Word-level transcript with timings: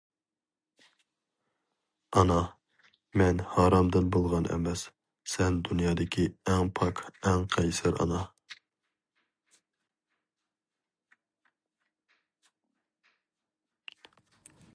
ئانا، 2.21 2.37
مەن 3.21 3.43
ھارامدىن 3.57 4.07
بولغان 4.15 4.47
ئەمەس، 4.55 4.85
سەن 5.35 5.59
دۇنيادىكى 5.67 6.25
ئەڭ 6.53 6.73
پاك، 6.79 7.03
ئەڭ 7.31 7.45
قەيسەر 7.57 8.03
ئانا. 8.05 8.25